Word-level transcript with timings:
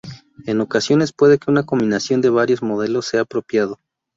En 0.47 0.61
ocasiones 0.61 1.13
puede 1.13 1.37
que 1.37 1.51
una 1.51 1.61
combinación 1.67 2.21
de 2.21 2.31
varios 2.31 2.63
modelos 2.63 3.05
sea 3.05 3.21
apropiado. 3.21 3.79